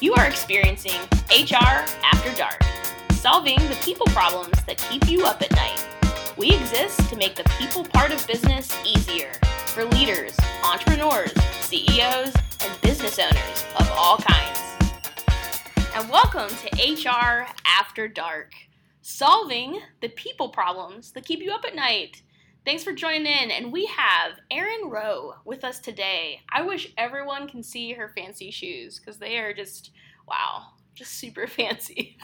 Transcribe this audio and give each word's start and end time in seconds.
You 0.00 0.14
are 0.14 0.26
experiencing 0.26 1.00
HR 1.28 1.82
After 2.04 2.32
Dark, 2.36 2.62
solving 3.14 3.56
the 3.56 3.76
people 3.82 4.06
problems 4.06 4.62
that 4.66 4.78
keep 4.88 5.08
you 5.08 5.24
up 5.24 5.42
at 5.42 5.50
night. 5.50 5.84
We 6.36 6.52
exist 6.52 7.10
to 7.10 7.16
make 7.16 7.34
the 7.34 7.42
people 7.58 7.82
part 7.82 8.12
of 8.12 8.24
business 8.24 8.72
easier 8.86 9.32
for 9.66 9.84
leaders, 9.86 10.36
entrepreneurs, 10.64 11.32
CEOs, 11.62 12.32
and 12.60 12.80
business 12.80 13.18
owners 13.18 13.64
of 13.80 13.90
all 13.96 14.18
kinds. 14.18 14.60
And 15.96 16.08
welcome 16.08 16.48
to 16.48 16.92
HR 16.92 17.48
After 17.66 18.06
Dark, 18.06 18.52
solving 19.02 19.80
the 20.00 20.10
people 20.10 20.48
problems 20.48 21.10
that 21.10 21.24
keep 21.24 21.40
you 21.40 21.50
up 21.50 21.64
at 21.64 21.74
night. 21.74 22.22
Thanks 22.64 22.84
for 22.84 22.92
joining 22.92 23.26
in, 23.26 23.50
and 23.50 23.72
we 23.72 23.86
have 23.86 24.32
Erin 24.50 24.90
Rowe 24.90 25.34
with 25.44 25.64
us 25.64 25.78
today. 25.78 26.40
I 26.52 26.62
wish 26.62 26.92
everyone 26.98 27.48
can 27.48 27.62
see 27.62 27.92
her 27.92 28.12
fancy 28.14 28.50
shoes 28.50 28.98
because 28.98 29.18
they 29.18 29.38
are 29.38 29.54
just 29.54 29.90
wow, 30.28 30.66
just 30.94 31.12
super 31.12 31.46
fancy. 31.46 32.18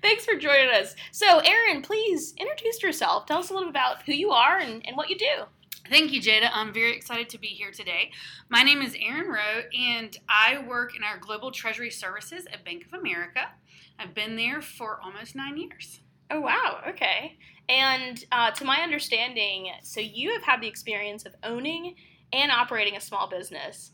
Thanks 0.00 0.24
for 0.24 0.36
joining 0.36 0.70
us. 0.70 0.94
So, 1.10 1.40
Erin, 1.40 1.82
please 1.82 2.34
introduce 2.38 2.82
yourself. 2.82 3.26
Tell 3.26 3.38
us 3.38 3.50
a 3.50 3.52
little 3.52 3.68
bit 3.68 3.72
about 3.72 4.02
who 4.02 4.12
you 4.12 4.30
are 4.30 4.58
and, 4.58 4.86
and 4.86 4.96
what 4.96 5.10
you 5.10 5.18
do. 5.18 5.44
Thank 5.90 6.12
you, 6.12 6.20
Jada. 6.20 6.50
I'm 6.52 6.72
very 6.72 6.94
excited 6.96 7.28
to 7.30 7.38
be 7.38 7.48
here 7.48 7.72
today. 7.72 8.10
My 8.48 8.62
name 8.62 8.80
is 8.80 8.94
Erin 9.00 9.28
Rowe, 9.28 9.62
and 9.76 10.16
I 10.28 10.64
work 10.66 10.96
in 10.96 11.02
our 11.02 11.18
Global 11.18 11.50
Treasury 11.50 11.90
Services 11.90 12.46
at 12.52 12.64
Bank 12.64 12.86
of 12.86 12.98
America. 12.98 13.48
I've 13.98 14.14
been 14.14 14.36
there 14.36 14.62
for 14.62 15.00
almost 15.02 15.34
nine 15.34 15.56
years. 15.56 16.00
Oh, 16.30 16.40
wow. 16.40 16.80
Okay. 16.88 17.36
And 17.68 18.24
uh, 18.32 18.50
to 18.52 18.64
my 18.64 18.80
understanding, 18.80 19.70
so 19.82 20.00
you 20.00 20.32
have 20.32 20.42
had 20.42 20.60
the 20.60 20.68
experience 20.68 21.26
of 21.26 21.34
owning 21.42 21.96
and 22.32 22.50
operating 22.50 22.96
a 22.96 23.00
small 23.00 23.28
business 23.28 23.90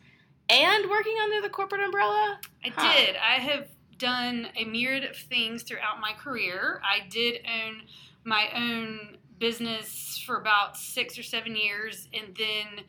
and 0.49 0.89
working 0.91 1.17
under 1.23 1.41
the 1.41 1.49
corporate 1.49 1.83
umbrella? 1.83 2.41
I 2.65 2.69
huh. 2.69 2.93
did. 2.93 3.17
I 3.17 3.41
have 3.41 3.69
done 3.99 4.49
a 4.57 4.65
myriad 4.65 5.05
of 5.05 5.17
things 5.17 5.63
throughout 5.63 6.01
my 6.01 6.13
career. 6.13 6.81
I 6.85 7.09
did 7.09 7.41
own 7.47 7.83
my 8.25 8.49
own 8.55 9.19
business 9.39 10.23
for 10.25 10.37
about 10.37 10.77
six 10.77 11.19
or 11.19 11.23
seven 11.23 11.57
years, 11.57 12.09
and 12.15 12.35
then 12.37 12.85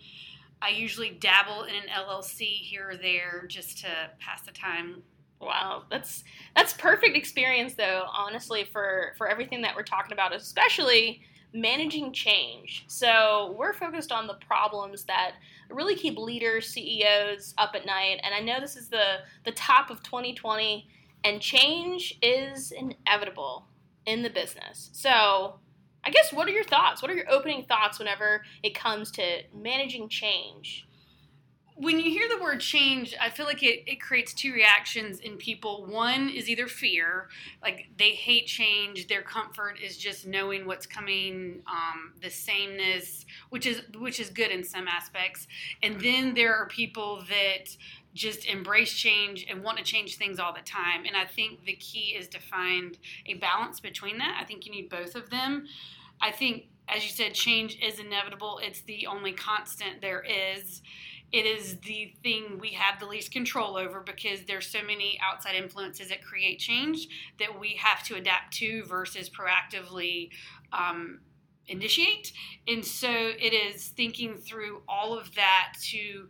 I 0.62 0.70
usually 0.70 1.10
dabble 1.10 1.64
in 1.64 1.76
an 1.76 1.90
LLC 1.94 2.42
here 2.42 2.92
or 2.92 2.98
there 2.98 3.46
just 3.48 3.80
to 3.80 3.90
pass 4.20 4.42
the 4.42 4.52
time 4.52 5.04
Wow, 5.46 5.84
that's 5.90 6.24
that's 6.56 6.74
perfect 6.74 7.16
experience 7.16 7.76
though, 7.76 8.06
honestly, 8.12 8.66
for 8.72 9.14
for 9.18 9.28
everything 9.28 9.62
that 9.62 9.76
we're 9.76 9.84
talking 9.84 10.12
about, 10.12 10.34
especially 10.34 11.22
managing 11.54 12.12
change. 12.12 12.84
So 12.88 13.56
we're 13.58 13.74
focused 13.74 14.12
on 14.12 14.28
the 14.28 14.34
problems 14.34 15.04
that 15.06 15.36
really 15.70 15.96
keep 15.96 16.18
leaders, 16.18 16.68
CEOs 16.70 17.54
up 17.58 17.72
at 17.76 17.86
night. 17.86 18.20
And 18.24 18.34
I 18.34 18.40
know 18.40 18.60
this 18.60 18.76
is 18.76 18.90
the 18.90 19.20
the 19.46 19.52
top 19.52 19.90
of 19.90 20.04
2020, 20.04 20.88
and 21.24 21.40
change 21.42 22.18
is 22.22 22.72
inevitable 22.72 23.68
in 24.06 24.24
the 24.24 24.30
business. 24.30 24.90
So 24.94 25.60
I 26.04 26.10
guess 26.10 26.34
what 26.34 26.48
are 26.48 26.52
your 26.52 26.64
thoughts? 26.64 27.02
What 27.02 27.10
are 27.12 27.16
your 27.16 27.30
opening 27.30 27.66
thoughts 27.66 28.00
whenever 28.00 28.44
it 28.64 28.76
comes 28.76 29.12
to 29.12 29.42
managing 29.54 30.10
change? 30.10 30.88
When 31.78 32.00
you 32.00 32.10
hear 32.10 32.30
the 32.30 32.42
word 32.42 32.62
change, 32.62 33.14
I 33.20 33.30
feel 33.30 33.46
like 33.46 33.62
it, 33.62 33.84
it 33.86 34.00
creates 34.00 34.34
two 34.34 34.54
reactions 34.54 35.20
in 35.20 35.36
people. 35.36 35.86
One 35.86 36.30
is 36.30 36.50
either 36.50 36.68
fear, 36.68 37.28
like 37.62 37.90
they 37.98 38.12
hate 38.12 38.48
change, 38.48 39.08
their 39.08 39.22
comfort 39.22 39.80
is 39.84 39.98
just 39.98 40.26
knowing 40.26 40.66
what's 40.66 40.86
coming, 40.86 41.62
um, 41.68 42.14
the 42.22 42.30
sameness, 42.30 43.26
which 43.50 43.66
is 43.66 43.82
which 43.98 44.22
is 44.22 44.30
good 44.30 44.52
in 44.52 44.64
some 44.64 44.88
aspects. 44.88 45.48
And 45.84 46.00
then 46.00 46.34
there 46.34 46.56
are 46.56 46.66
people 46.68 47.24
that 47.28 47.76
just 48.14 48.46
embrace 48.46 48.94
change 48.94 49.46
and 49.50 49.62
want 49.62 49.78
to 49.78 49.84
change 49.84 50.16
things 50.16 50.40
all 50.40 50.54
the 50.54 50.62
time. 50.62 51.04
And 51.06 51.18
I 51.18 51.26
think 51.26 51.66
the 51.66 51.74
key 51.74 52.16
is 52.18 52.30
to 52.30 52.40
find 52.40 52.98
a 53.26 53.34
balance 53.34 53.82
between 53.82 54.18
that. 54.20 54.38
I 54.40 54.46
think 54.46 54.66
you 54.66 54.72
need 54.72 54.90
both 54.90 55.16
of 55.16 55.30
them. 55.30 55.68
I 56.22 56.32
think, 56.32 56.68
as 56.88 57.04
you 57.04 57.10
said, 57.10 57.34
change 57.34 57.78
is 57.82 58.00
inevitable. 58.00 58.62
It's 58.64 58.80
the 58.80 59.08
only 59.08 59.34
constant 59.34 60.00
there 60.00 60.24
is 60.24 60.82
it 61.36 61.46
is 61.46 61.76
the 61.80 62.14
thing 62.24 62.60
we 62.62 62.70
have 62.70 62.98
the 62.98 63.06
least 63.06 63.30
control 63.30 63.76
over 63.76 64.00
because 64.00 64.46
there's 64.48 64.68
so 64.68 64.82
many 64.82 65.20
outside 65.22 65.54
influences 65.54 66.08
that 66.08 66.24
create 66.24 66.60
change 66.60 67.10
that 67.40 67.60
we 67.60 67.76
have 67.76 68.02
to 68.04 68.16
adapt 68.16 68.54
to 68.54 68.86
versus 68.86 69.30
proactively 69.30 70.30
um, 70.72 71.20
initiate. 71.68 72.32
And 72.70 72.86
so 72.86 73.10
it 73.10 73.54
is 73.54 73.90
thinking 73.90 74.38
through 74.38 74.84
all 74.88 75.20
of 75.20 75.36
that 75.36 75.74
to, 75.90 76.30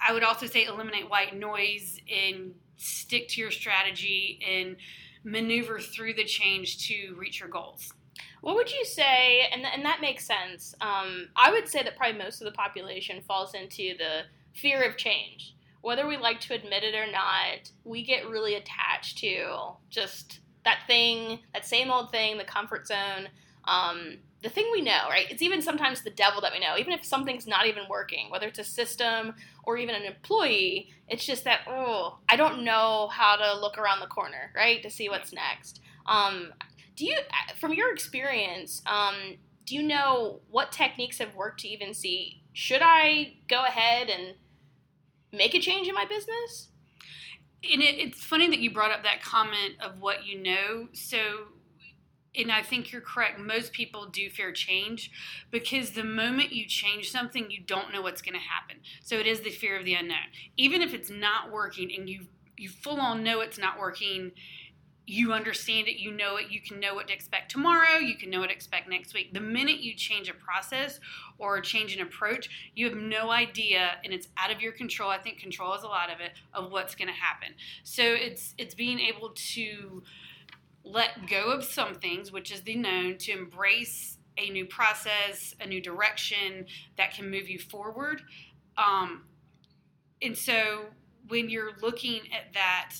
I 0.00 0.12
would 0.12 0.24
also 0.24 0.46
say, 0.46 0.64
eliminate 0.64 1.08
white 1.08 1.36
noise 1.38 2.00
and 2.12 2.56
stick 2.78 3.28
to 3.28 3.40
your 3.40 3.52
strategy 3.52 4.40
and 4.44 4.74
maneuver 5.22 5.78
through 5.78 6.14
the 6.14 6.24
change 6.24 6.88
to 6.88 7.14
reach 7.16 7.38
your 7.38 7.48
goals. 7.48 7.92
What 8.42 8.56
would 8.56 8.72
you 8.72 8.84
say, 8.84 9.46
and, 9.52 9.64
and 9.64 9.84
that 9.84 10.00
makes 10.00 10.26
sense? 10.26 10.74
Um, 10.80 11.28
I 11.36 11.52
would 11.52 11.68
say 11.68 11.84
that 11.84 11.96
probably 11.96 12.18
most 12.18 12.40
of 12.40 12.44
the 12.44 12.52
population 12.52 13.22
falls 13.22 13.54
into 13.54 13.96
the 13.96 14.22
fear 14.52 14.82
of 14.82 14.96
change. 14.96 15.54
Whether 15.80 16.08
we 16.08 16.16
like 16.16 16.40
to 16.40 16.54
admit 16.54 16.82
it 16.82 16.94
or 16.94 17.10
not, 17.10 17.70
we 17.84 18.04
get 18.04 18.28
really 18.28 18.56
attached 18.56 19.18
to 19.18 19.76
just 19.90 20.40
that 20.64 20.80
thing, 20.88 21.38
that 21.54 21.66
same 21.66 21.90
old 21.90 22.10
thing, 22.10 22.36
the 22.36 22.44
comfort 22.44 22.88
zone, 22.88 23.28
um, 23.64 24.18
the 24.42 24.48
thing 24.48 24.68
we 24.72 24.80
know, 24.80 25.08
right? 25.08 25.30
It's 25.30 25.42
even 25.42 25.62
sometimes 25.62 26.02
the 26.02 26.10
devil 26.10 26.40
that 26.40 26.52
we 26.52 26.58
know, 26.58 26.76
even 26.76 26.92
if 26.92 27.04
something's 27.04 27.46
not 27.46 27.66
even 27.66 27.84
working, 27.88 28.28
whether 28.28 28.48
it's 28.48 28.58
a 28.58 28.64
system 28.64 29.34
or 29.62 29.76
even 29.76 29.94
an 29.94 30.02
employee, 30.02 30.90
it's 31.08 31.24
just 31.24 31.44
that, 31.44 31.60
oh, 31.68 32.18
I 32.28 32.34
don't 32.34 32.64
know 32.64 33.08
how 33.12 33.36
to 33.36 33.60
look 33.60 33.78
around 33.78 34.00
the 34.00 34.06
corner, 34.06 34.50
right, 34.56 34.82
to 34.82 34.90
see 34.90 35.08
what's 35.08 35.32
next. 35.32 35.80
Um, 36.06 36.52
do 36.96 37.04
you, 37.04 37.16
from 37.58 37.72
your 37.72 37.92
experience, 37.92 38.82
um, 38.86 39.14
do 39.64 39.74
you 39.74 39.82
know 39.82 40.40
what 40.50 40.72
techniques 40.72 41.18
have 41.18 41.34
worked 41.34 41.60
to 41.60 41.68
even 41.68 41.94
see 41.94 42.42
should 42.52 42.82
I 42.82 43.34
go 43.48 43.64
ahead 43.64 44.08
and 44.10 44.34
make 45.32 45.54
a 45.54 45.60
change 45.60 45.88
in 45.88 45.94
my 45.94 46.04
business? 46.04 46.68
And 47.64 47.82
it, 47.82 47.98
it's 47.98 48.22
funny 48.22 48.48
that 48.48 48.58
you 48.58 48.70
brought 48.70 48.90
up 48.90 49.02
that 49.04 49.22
comment 49.22 49.74
of 49.80 50.00
what 50.00 50.26
you 50.26 50.38
know. 50.38 50.88
So, 50.92 51.18
and 52.34 52.50
I 52.52 52.62
think 52.62 52.92
you're 52.92 53.00
correct. 53.00 53.38
Most 53.38 53.72
people 53.72 54.06
do 54.06 54.28
fear 54.28 54.52
change 54.52 55.10
because 55.50 55.92
the 55.92 56.04
moment 56.04 56.52
you 56.52 56.66
change 56.66 57.10
something, 57.10 57.50
you 57.50 57.62
don't 57.62 57.92
know 57.92 58.02
what's 58.02 58.22
going 58.22 58.34
to 58.34 58.40
happen. 58.40 58.82
So 59.02 59.16
it 59.16 59.26
is 59.26 59.40
the 59.40 59.50
fear 59.50 59.78
of 59.78 59.84
the 59.84 59.94
unknown. 59.94 60.32
Even 60.56 60.82
if 60.82 60.92
it's 60.92 61.10
not 61.10 61.50
working 61.50 61.90
and 61.96 62.08
you 62.08 62.26
you 62.58 62.68
full 62.68 63.00
on 63.00 63.24
know 63.24 63.40
it's 63.40 63.58
not 63.58 63.78
working, 63.78 64.30
you 65.06 65.32
understand 65.32 65.88
it, 65.88 66.00
you 66.00 66.12
know 66.12 66.36
it, 66.36 66.50
you 66.50 66.60
can 66.60 66.78
know 66.78 66.94
what 66.94 67.08
to 67.08 67.12
expect 67.12 67.50
tomorrow, 67.50 67.96
you 67.98 68.16
can 68.16 68.30
know 68.30 68.40
what 68.40 68.48
to 68.48 68.54
expect 68.54 68.88
next 68.88 69.14
week. 69.14 69.34
The 69.34 69.40
minute 69.40 69.80
you 69.80 69.94
change 69.94 70.28
a 70.28 70.34
process 70.34 71.00
or 71.38 71.60
change 71.60 71.94
an 71.96 72.02
approach, 72.02 72.70
you 72.74 72.88
have 72.88 72.96
no 72.96 73.30
idea 73.30 73.96
and 74.04 74.12
it's 74.12 74.28
out 74.36 74.52
of 74.52 74.60
your 74.60 74.72
control. 74.72 75.10
I 75.10 75.18
think 75.18 75.38
control 75.38 75.74
is 75.74 75.82
a 75.82 75.88
lot 75.88 76.12
of 76.12 76.20
it 76.20 76.32
of 76.54 76.70
what's 76.70 76.94
going 76.94 77.08
to 77.08 77.14
happen. 77.14 77.48
So 77.82 78.02
it's 78.02 78.54
it's 78.58 78.74
being 78.74 79.00
able 79.00 79.30
to 79.30 80.02
let 80.84 81.28
go 81.28 81.50
of 81.50 81.64
some 81.64 81.94
things, 81.94 82.30
which 82.32 82.52
is 82.52 82.62
the 82.62 82.76
known, 82.76 83.18
to 83.18 83.32
embrace 83.32 84.18
a 84.38 84.50
new 84.50 84.66
process, 84.66 85.54
a 85.60 85.66
new 85.66 85.80
direction 85.80 86.66
that 86.96 87.12
can 87.14 87.30
move 87.30 87.48
you 87.48 87.58
forward. 87.58 88.22
Um, 88.76 89.24
and 90.20 90.36
so 90.36 90.86
when 91.28 91.50
you're 91.50 91.72
looking 91.80 92.20
at 92.32 92.52
that, 92.54 92.94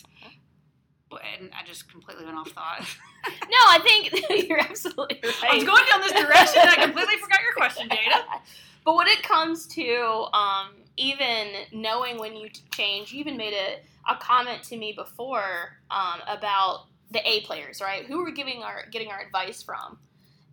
and 1.19 1.51
I 1.59 1.65
just 1.67 1.91
completely 1.91 2.25
went 2.25 2.37
off 2.37 2.51
thought. 2.51 2.81
no, 3.27 3.59
I 3.69 3.79
think 3.83 4.25
you're 4.49 4.61
absolutely 4.61 5.21
right. 5.23 5.53
I 5.53 5.55
was 5.57 5.65
going 5.65 5.85
down 5.91 6.01
this 6.01 6.13
direction 6.13 6.63
and 6.63 6.71
I 6.71 6.85
completely 6.85 7.17
forgot 7.17 7.41
your 7.43 7.53
question, 7.57 7.89
Jada. 7.89 8.41
But 8.85 8.97
when 8.97 9.07
it 9.07 9.23
comes 9.23 9.67
to 9.69 10.27
um, 10.33 10.71
even 10.97 11.49
knowing 11.73 12.19
when 12.19 12.37
you 12.37 12.49
change, 12.73 13.13
you 13.13 13.21
even 13.21 13.37
made 13.37 13.55
a, 13.55 13.81
a 14.13 14.17
comment 14.17 14.63
to 14.65 14.77
me 14.77 14.93
before 14.93 15.77
um, 15.91 16.21
about 16.27 16.87
the 17.11 17.27
A 17.29 17.43
players, 17.43 17.81
right? 17.81 18.05
Who 18.07 18.19
we're 18.19 18.33
giving 18.33 18.63
our 18.63 18.87
getting 18.91 19.11
our 19.11 19.21
advice 19.21 19.63
from, 19.63 19.99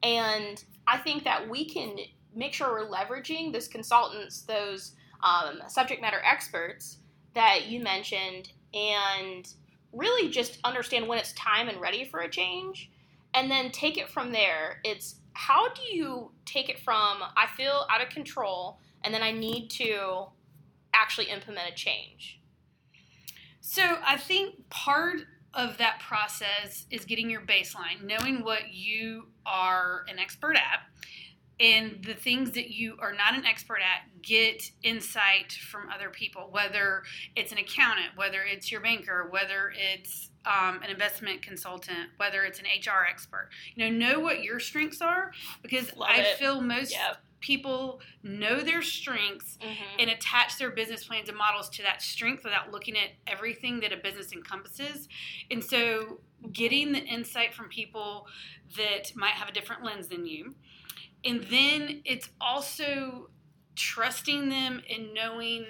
and 0.04 0.64
I 0.88 0.98
think 0.98 1.24
that 1.24 1.50
we 1.50 1.66
can 1.66 1.98
make 2.36 2.54
sure 2.54 2.70
we're 2.70 2.90
leveraging 2.90 3.52
those 3.52 3.68
consultants, 3.68 4.42
those 4.42 4.94
um, 5.24 5.62
subject 5.68 6.02
matter 6.02 6.22
experts 6.24 6.98
that 7.34 7.68
you 7.68 7.82
mentioned, 7.82 8.52
and 8.74 9.52
really 9.94 10.30
just 10.30 10.60
understand 10.64 11.08
when 11.08 11.18
it's 11.18 11.34
time 11.34 11.70
and 11.70 11.80
ready 11.82 12.06
for 12.06 12.20
a 12.20 12.30
change 12.30 12.92
and 13.34 13.50
then 13.50 13.72
take 13.72 13.98
it 13.98 14.10
from 14.10 14.32
there. 14.32 14.80
It's 14.84 15.16
how 15.34 15.74
do 15.74 15.82
you 15.84 16.32
take 16.46 16.70
it 16.70 16.80
from 16.80 17.24
I 17.38 17.48
feel 17.56 17.86
out 17.90 18.02
of 18.02 18.10
control 18.10 18.80
and 19.04 19.14
then 19.14 19.24
I 19.24 19.32
need 19.32 19.70
to 19.72 20.26
actually 20.94 21.30
implement 21.30 21.70
a 21.70 21.76
change? 21.76 22.40
So 23.62 23.84
I 24.06 24.18
think 24.18 24.70
part 24.70 25.22
of 25.54 25.78
that 25.78 26.00
process 26.00 26.86
is 26.92 27.06
getting 27.06 27.30
your 27.30 27.42
baseline, 27.42 28.04
knowing 28.04 28.44
what 28.44 28.74
you 28.74 29.28
are 29.46 30.06
an 30.10 30.20
expert 30.20 30.56
at. 30.56 30.82
And 31.60 32.04
the 32.06 32.14
things 32.14 32.52
that 32.52 32.72
you 32.72 32.96
are 33.00 33.14
not 33.14 33.34
an 33.36 33.46
expert 33.46 33.80
at 33.80 34.22
get 34.22 34.72
insight 34.84 35.52
from 35.54 35.90
other 35.90 36.10
people 36.10 36.50
whether 36.52 37.04
it's 37.36 37.52
an 37.52 37.58
accountant 37.58 38.10
whether 38.16 38.42
it's 38.44 38.72
your 38.72 38.82
banker 38.82 39.28
whether 39.30 39.74
it's 39.76 40.30
um, 40.46 40.82
an 40.84 40.90
investment 40.90 41.42
consultant 41.42 42.10
whether 42.18 42.44
it's 42.44 42.60
an 42.60 42.66
hr 42.66 43.06
expert 43.10 43.50
you 43.76 43.84
know 43.90 44.08
know 44.08 44.20
what 44.20 44.42
your 44.44 44.60
strengths 44.60 45.02
are 45.02 45.32
because 45.62 45.96
Love 45.96 46.10
i 46.12 46.20
it. 46.22 46.38
feel 46.38 46.62
most 46.62 46.92
Yep. 46.92 47.18
people 47.42 48.02
know 48.24 48.60
their 48.62 48.82
strengths 48.82 49.58
Mhm. 49.62 49.76
and 50.00 50.10
attach 50.10 50.58
their 50.58 50.70
business 50.72 51.06
plans 51.06 51.30
and 51.30 51.38
models 51.38 51.70
to 51.70 51.82
that 51.84 52.02
strength 52.02 52.44
without 52.44 52.72
looking 52.72 52.98
at 52.98 53.12
everything 53.28 53.80
that 53.80 53.94
a 53.94 53.98
business 53.98 54.34
encompasses. 54.34 55.08
And 55.50 55.64
so, 55.64 56.20
getting 56.52 56.92
the 56.92 57.00
insight 57.00 57.54
from 57.54 57.70
people 57.70 58.28
that 58.76 59.16
might 59.16 59.32
have 59.36 59.48
a 59.48 59.52
different 59.54 59.84
lens 59.86 60.08
than 60.10 60.26
you. 60.26 60.56
And 61.26 61.44
then 61.50 62.02
it's 62.06 62.30
also 62.40 63.30
trusting 63.76 64.50
them 64.50 64.82
and 64.90 65.14
knowing 65.14 65.66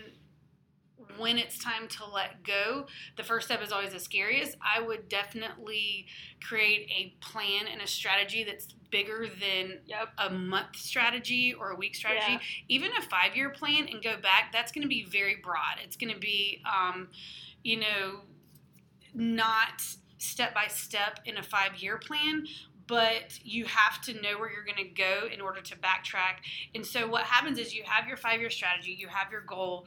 when 1.17 1.37
it's 1.37 1.57
time 1.57 1.87
to 1.87 2.05
let 2.05 2.43
go. 2.43 2.85
The 3.17 3.23
first 3.23 3.47
step 3.47 3.61
is 3.63 3.71
always 3.71 3.91
the 3.93 3.99
scariest. 3.99 4.55
I 4.61 4.81
would 4.81 5.09
definitely 5.09 6.05
create 6.41 6.89
a 6.91 7.15
plan 7.25 7.67
and 7.71 7.81
a 7.81 7.87
strategy 7.87 8.43
that's 8.43 8.67
bigger 8.91 9.27
than 9.27 9.79
Yep. 9.85 10.13
a 10.17 10.29
month 10.29 10.75
strategy 10.77 11.53
or 11.53 11.71
a 11.71 11.75
week 11.75 11.95
strategy, 11.95 12.33
Yeah. 12.33 12.39
even 12.67 12.91
a 12.97 13.01
five 13.01 13.35
year 13.35 13.49
plan 13.49 13.87
and 13.87 14.01
go 14.03 14.17
back, 14.17 14.51
that's 14.51 14.71
going 14.71 14.83
to 14.83 14.87
be 14.87 15.03
very 15.03 15.35
broad. 15.35 15.79
It's 15.83 15.95
going 15.95 16.13
to 16.13 16.19
be, 16.19 16.63
um, 16.65 17.09
you 17.63 17.77
know, 17.77 18.21
not 19.13 19.81
step 20.17 20.53
by 20.53 20.67
step 20.67 21.19
in 21.25 21.37
a 21.37 21.43
five 21.43 21.77
year 21.77 21.97
plan. 21.97 22.47
But 22.89 23.39
you 23.43 23.65
have 23.65 24.01
to 24.01 24.13
know 24.13 24.39
where 24.39 24.51
you're 24.51 24.65
going 24.65 24.83
to 24.83 24.93
go 24.95 25.27
in 25.31 25.39
order 25.39 25.61
to 25.61 25.75
backtrack. 25.75 26.41
And 26.73 26.83
so, 26.85 27.07
what 27.07 27.23
happens 27.23 27.59
is 27.59 27.73
you 27.73 27.83
have 27.85 28.07
your 28.07 28.17
five 28.17 28.41
year 28.41 28.49
strategy, 28.49 28.97
you 28.99 29.07
have 29.07 29.31
your 29.31 29.41
goal, 29.41 29.85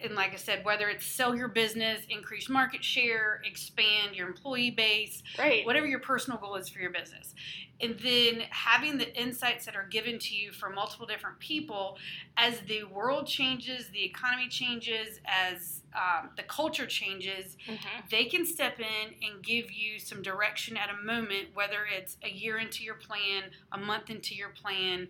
and 0.00 0.14
like 0.14 0.32
I 0.32 0.36
said, 0.36 0.64
whether 0.64 0.88
it's 0.88 1.04
sell 1.04 1.34
your 1.34 1.48
business, 1.48 2.00
increase 2.08 2.48
market 2.48 2.84
share, 2.84 3.40
expand 3.44 4.14
your 4.14 4.28
employee 4.28 4.70
base, 4.70 5.22
Great. 5.36 5.66
whatever 5.66 5.86
your 5.86 5.98
personal 6.00 6.38
goal 6.38 6.56
is 6.56 6.68
for 6.68 6.78
your 6.78 6.90
business. 6.90 7.34
And 7.80 7.98
then 8.00 8.42
having 8.50 8.98
the 8.98 9.14
insights 9.20 9.64
that 9.66 9.76
are 9.76 9.86
given 9.86 10.18
to 10.18 10.34
you 10.34 10.52
from 10.52 10.74
multiple 10.74 11.06
different 11.06 11.38
people 11.38 11.96
as 12.36 12.58
the 12.66 12.84
world 12.84 13.26
changes, 13.26 13.88
the 13.90 14.04
economy 14.04 14.48
changes, 14.48 15.20
as 15.26 15.82
um, 15.94 16.30
the 16.36 16.42
culture 16.44 16.86
changes, 16.86 17.56
Mhm. 17.68 18.10
they 18.10 18.24
can 18.26 18.44
step 18.44 18.78
in 18.80 19.14
and 19.22 19.42
give 19.42 19.70
you 19.72 19.98
some 19.98 20.22
direction 20.22 20.76
at 20.76 20.90
a 20.90 21.02
moment, 21.02 21.48
whether 21.54 21.86
it's 21.86 22.16
a 22.22 22.28
year 22.28 22.58
into 22.58 22.84
your 22.84 22.94
plan, 22.94 23.50
a 23.72 23.78
month 23.78 24.10
into 24.10 24.34
your 24.34 24.50
plan, 24.50 25.08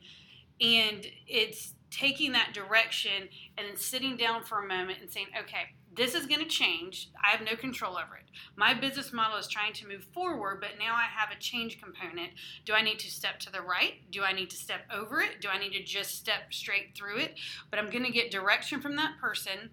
and 0.61 1.07
it's 1.27 1.75
taking 1.91 2.33
that 2.33 2.53
direction 2.53 3.29
and 3.57 3.67
then 3.67 3.77
sitting 3.77 4.17
down 4.17 4.45
for 4.45 4.63
a 4.63 4.69
moment 4.69 4.99
and 5.01 5.11
saying, 5.11 5.29
okay, 5.39 5.71
this 5.97 6.15
is 6.15 6.27
going 6.27 6.41
to 6.41 6.47
change. 6.47 7.11
I 7.25 7.35
have 7.35 7.45
no 7.45 7.57
control 7.57 7.93
over 7.93 8.17
it. 8.17 8.25
My 8.57 8.75
business 8.75 9.13
model 9.13 9.39
is 9.39 9.49
trying 9.49 9.73
to 9.75 9.89
move 9.89 10.05
forward, 10.15 10.61
but 10.61 10.79
now 10.79 10.95
I 10.95 11.05
have 11.05 11.31
a 11.31 11.41
change 11.41 11.81
component. 11.83 12.31
Do 12.65 12.73
I 12.75 12.83
need 12.83 12.99
to 13.01 13.11
step 13.11 13.41
to 13.41 13.53
the 13.53 13.63
right? 13.63 13.95
Do 14.13 14.23
I 14.23 14.33
need 14.33 14.51
to 14.51 14.57
step 14.57 14.83
over 14.95 15.21
it? 15.21 15.41
Do 15.41 15.49
I 15.49 15.59
need 15.59 15.73
to 15.73 15.83
just 15.83 16.17
step 16.17 16.53
straight 16.53 16.97
through 16.97 17.19
it? 17.19 17.35
But 17.71 17.79
I'm 17.79 17.91
going 17.91 18.05
to 18.05 18.13
get 18.13 18.31
direction 18.31 18.81
from 18.81 18.97
that 18.97 19.19
person 19.21 19.71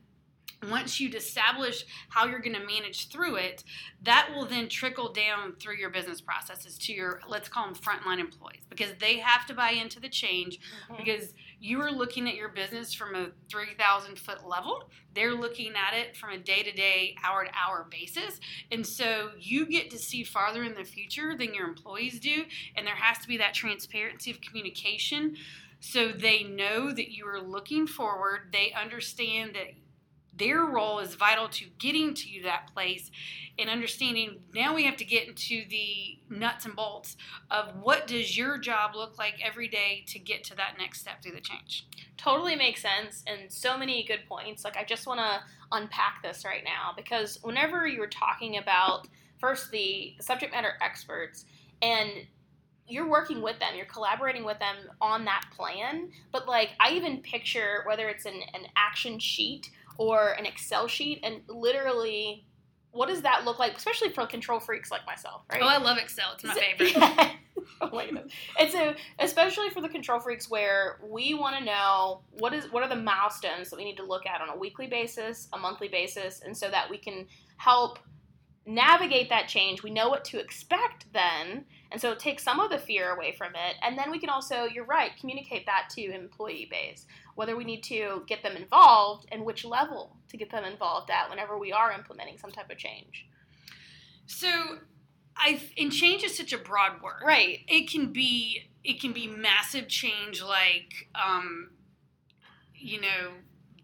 once 0.70 1.00
you 1.00 1.10
establish 1.10 1.86
how 2.10 2.26
you're 2.26 2.40
going 2.40 2.56
to 2.56 2.66
manage 2.66 3.10
through 3.10 3.36
it, 3.36 3.64
that 4.04 4.30
will 4.34 4.46
then 4.46 4.68
trickle 4.70 5.12
down 5.14 5.56
through 5.60 5.78
your 5.78 5.90
business 5.90 6.22
processes 6.22 6.78
to 6.78 6.94
your, 6.94 7.22
let's 7.28 7.50
call 7.50 7.66
them 7.66 7.76
frontline 7.76 8.20
employees, 8.20 8.64
because 8.70 8.94
they 9.00 9.18
have 9.18 9.46
to 9.46 9.54
buy 9.54 9.72
into 9.72 10.00
the 10.00 10.10
change 10.10 10.60
Mhm. 10.90 10.98
because 10.98 11.34
you 11.60 11.82
are 11.82 11.92
looking 11.92 12.28
at 12.28 12.36
your 12.36 12.50
business 12.50 12.94
from 12.94 13.16
a 13.16 13.32
3,000 13.50 14.20
foot 14.20 14.46
level. 14.46 14.90
They're 15.14 15.34
looking 15.34 15.74
at 15.76 15.94
it 15.94 16.16
from 16.18 16.32
a 16.32 16.38
day 16.38 16.64
to 16.64 16.72
day, 16.72 17.16
hour 17.24 17.46
to 17.46 17.52
hour 17.58 17.88
basis. 17.90 18.40
And 18.72 18.86
so 18.86 19.32
you 19.40 19.66
get 19.66 19.90
to 19.92 19.98
see 19.98 20.24
farther 20.24 20.64
in 20.64 20.76
the 20.76 20.84
future 20.84 21.36
than 21.36 21.54
your 21.54 21.68
employees 21.68 22.20
do. 22.20 22.46
And 22.76 22.86
there 22.86 22.96
has 22.96 23.20
to 23.20 23.28
be 23.28 23.38
that 23.38 23.54
transparency 23.54 24.30
of 24.32 24.42
communication 24.42 25.38
so 25.80 26.10
they 26.12 26.44
know 26.44 26.92
that 26.92 27.12
you 27.12 27.28
are 27.28 27.42
looking 27.42 27.88
forward. 27.88 28.50
They 28.52 28.72
understand 28.74 29.56
that 29.56 29.74
their 30.38 30.66
role 30.66 31.00
is 31.00 31.16
vital 31.16 31.48
to 31.48 31.66
getting 31.80 32.14
to 32.14 32.28
that 32.44 32.70
place 32.74 33.12
and 33.58 33.70
understanding 33.70 34.40
now 34.54 34.76
we 34.76 34.84
have 34.84 34.98
to 34.98 35.06
get 35.06 35.28
into 35.28 35.64
the 35.70 36.18
nuts 36.30 36.66
and 36.66 36.76
bolts 36.76 37.16
of 37.52 37.70
what 37.82 38.08
does 38.08 38.38
your 38.38 38.58
job 38.58 38.96
look 38.96 39.18
like 39.18 39.36
every 39.44 39.68
day 39.68 40.04
to 40.08 40.20
get 40.20 40.44
to 40.44 40.56
that 40.56 40.76
next 40.78 41.00
step 41.00 41.22
through 41.22 41.32
the 41.32 41.42
change 41.42 41.88
totally 42.18 42.56
makes 42.56 42.82
sense 42.82 43.24
and 43.28 43.52
so 43.52 43.78
many 43.78 44.04
good 44.04 44.22
points. 44.28 44.64
Like 44.64 44.78
I 44.78 44.84
just 44.84 45.08
want 45.08 45.20
to 45.20 45.42
unpack 45.72 46.22
this 46.24 46.46
right 46.46 46.64
now 46.64 46.92
because 46.96 47.40
whenever 47.44 47.88
you 47.88 48.00
were 48.00 48.08
talking 48.08 48.58
about 48.58 49.08
first 49.40 49.72
the 49.72 50.16
subject 50.20 50.52
matter 50.52 50.74
experts 50.82 51.46
and 51.82 52.10
you're 52.88 53.08
working 53.08 53.42
with 53.42 53.60
them, 53.60 53.70
you're 53.76 53.86
collaborating 53.86 54.44
with 54.44 54.60
them 54.60 54.76
on 55.02 55.26
that 55.26 55.46
plan, 55.56 56.10
but 56.32 56.48
like 56.48 56.72
I 56.80 56.92
even 56.92 57.22
picture 57.22 57.84
whether 57.86 58.08
it's 58.08 58.26
an, 58.26 58.42
an 58.54 58.68
action 58.76 59.20
sheet 59.20 59.70
or 59.98 60.32
an 60.32 60.46
Excel 60.46 60.88
sheet 60.88 61.20
and 61.24 61.42
literally 61.48 62.46
what 62.92 63.10
does 63.10 63.24
that 63.24 63.44
look 63.44 63.60
like, 63.60 63.76
especially 63.76 64.10
for 64.10 64.26
control 64.26 64.60
freaks 64.60 64.90
like 64.90 65.06
myself, 65.06 65.42
right? 65.52 65.62
oh 65.62 65.68
i 65.68 65.78
love 65.78 65.98
excel 65.98 66.28
it's 66.34 66.46
my 66.46 66.54
favorite 66.78 66.96
oh 67.82 67.90
my 67.92 68.06
goodness. 68.06 68.32
And 68.60 68.72
so, 68.72 68.94
especially 69.20 69.70
for 69.70 69.82
the 69.82 69.90
control 69.90 70.20
freaks, 70.20 70.50
where 70.50 71.00
we 71.04 71.34
want 71.34 71.58
to 71.58 71.64
know 71.64 72.22
what 72.32 72.54
is 72.54 72.72
what 72.72 72.84
are 72.84 72.90
the 72.90 73.02
milestones 73.02 73.70
that 73.70 73.78
we 73.78 73.84
need 73.84 73.98
to 73.98 74.06
look 74.06 74.26
at 74.26 74.42
on 74.42 74.50
a 74.50 74.58
weekly 74.58 74.88
basis, 74.88 75.48
a 75.54 75.58
monthly 75.58 75.88
basis, 75.88 76.42
and 76.42 76.56
so 76.56 76.70
that 76.70 76.90
we 76.90 76.98
can 76.98 77.28
help 77.58 78.00
navigate 78.66 79.30
that 79.30 79.48
change. 79.48 79.84
We 79.84 79.92
know 79.92 80.10
what 80.10 80.26
to 80.26 80.40
expect 80.40 81.06
then, 81.14 81.66
and 81.96 82.02
so 82.02 82.12
it 82.12 82.20
takes 82.20 82.44
some 82.44 82.60
of 82.60 82.70
the 82.70 82.78
fear 82.78 83.12
away 83.16 83.32
from 83.32 83.54
it. 83.56 83.78
And 83.82 83.98
then 83.98 84.12
we 84.12 84.20
can 84.20 84.28
also, 84.30 84.66
you're 84.66 84.84
right, 84.84 85.12
communicate 85.18 85.66
that 85.66 85.88
to 85.92 86.02
employee 86.14 86.68
base, 86.70 87.06
whether 87.36 87.56
we 87.56 87.64
need 87.64 87.84
to 87.84 88.24
get 88.28 88.44
them 88.44 88.58
involved 88.58 89.30
and 89.32 89.46
which 89.46 89.64
level 89.64 90.18
to 90.28 90.36
get 90.36 90.52
them 90.52 90.66
involved 90.66 91.10
at 91.10 91.30
whenever 91.30 91.58
we 91.58 91.72
are 91.72 91.94
implementing 91.94 92.38
some 92.38 92.52
type 92.52 92.70
of 92.70 92.78
change. 92.78 93.26
so 94.28 94.50
i 95.38 95.62
and 95.78 95.94
change 95.94 96.22
is 96.24 96.36
such 96.36 96.52
a 96.52 96.58
broad 96.58 97.02
word 97.02 97.22
Right. 97.26 97.60
it 97.70 97.90
can 97.90 98.12
be 98.12 98.64
it 98.84 99.00
can 99.00 99.14
be 99.14 99.26
massive 99.28 99.88
change 99.88 100.44
like 100.44 101.08
um, 101.16 101.70
you 102.74 103.00
know 103.00 103.32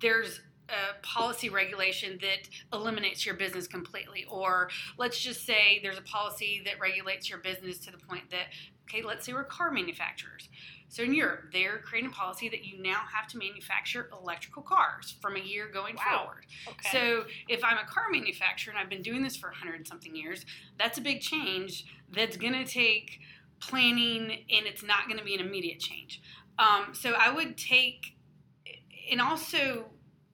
there's 0.01 0.41
a 0.71 1.01
policy 1.05 1.49
regulation 1.49 2.17
that 2.21 2.49
eliminates 2.73 3.25
your 3.25 3.35
business 3.35 3.67
completely 3.67 4.25
or 4.29 4.69
let's 4.97 5.19
just 5.19 5.45
say 5.45 5.79
there's 5.83 5.97
a 5.97 6.01
policy 6.03 6.61
that 6.65 6.79
regulates 6.79 7.29
your 7.29 7.39
business 7.39 7.77
to 7.79 7.91
the 7.91 7.97
point 7.97 8.29
that 8.31 8.47
okay 8.89 9.01
let's 9.01 9.25
say 9.25 9.33
we're 9.33 9.43
car 9.43 9.71
manufacturers 9.71 10.49
so 10.87 11.03
in 11.03 11.13
europe 11.13 11.41
they're 11.51 11.79
creating 11.79 12.09
a 12.09 12.13
policy 12.13 12.47
that 12.49 12.63
you 12.63 12.81
now 12.81 13.01
have 13.13 13.27
to 13.27 13.37
manufacture 13.37 14.09
electrical 14.21 14.61
cars 14.61 15.15
from 15.21 15.35
a 15.35 15.39
year 15.39 15.69
going 15.71 15.95
Wow. 15.95 16.23
forward 16.25 16.45
Okay. 16.67 16.89
so 16.91 17.23
if 17.47 17.63
I'm 17.63 17.77
a 17.77 17.85
car 17.85 18.05
manufacturer 18.11 18.71
and 18.71 18.79
I've 18.81 18.89
been 18.89 19.01
doing 19.01 19.23
this 19.23 19.35
for 19.35 19.49
100 19.49 19.75
and 19.75 19.87
something 19.87 20.15
years, 20.15 20.45
that's 20.77 20.97
a 20.97 21.01
big 21.01 21.21
change 21.21 21.85
that's 22.13 22.37
going 22.37 22.53
to 22.53 22.65
take 22.65 23.19
planning 23.59 24.31
and 24.49 24.65
it's 24.65 24.83
not 24.83 25.05
going 25.07 25.17
to 25.17 25.23
be 25.23 25.33
an 25.35 25.41
immediate 25.41 25.79
change. 25.79 26.21
Um, 26.59 26.93
so 26.93 27.11
I 27.11 27.31
would 27.31 27.57
take, 27.57 28.15
and 29.11 29.21
also 29.21 29.85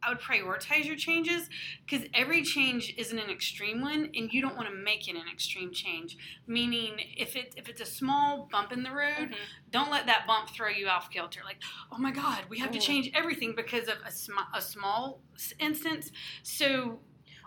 I 0.04 0.10
would 0.10 0.20
prioritize 0.20 0.86
your 0.86 0.96
changes 0.96 1.50
because 1.86 2.08
every 2.14 2.44
change 2.44 2.94
isn't 2.98 3.18
an 3.18 3.30
extreme 3.30 3.82
one, 3.82 4.10
and 4.16 4.32
you 4.32 4.42
don't 4.42 4.56
want 4.56 4.68
to 4.70 4.74
make 4.76 5.08
it 5.08 5.16
an 5.16 5.24
extreme 5.32 5.72
change. 5.74 6.18
Meaning, 6.46 7.00
if 7.18 7.36
it 7.36 7.54
if 7.58 7.68
it's 7.68 7.82
a 7.82 7.86
small 7.86 8.48
bump 8.52 8.72
in 8.72 8.84
the 8.84 8.92
road, 8.92 9.30
Mhm. 9.32 9.36
don't 9.72 9.90
let 9.92 10.06
that 10.06 10.26
bump 10.28 10.50
throw 10.50 10.70
you 10.70 10.88
off 10.88 11.10
kilter. 11.10 11.42
Like, 11.44 11.58
oh 11.92 11.98
my 11.98 12.12
God, 12.12 12.46
we 12.50 12.60
have 12.60 12.72
to 12.72 12.78
Mhm. 12.80 12.84
change 12.86 13.12
everything 13.14 13.54
because 13.56 13.88
of 13.88 13.98
a, 14.06 14.12
sm- 14.12 14.54
a 14.54 14.62
small 14.62 15.22
instance. 15.60 16.12
So 16.44 17.02